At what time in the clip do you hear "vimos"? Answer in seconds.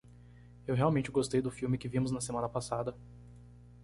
1.87-2.09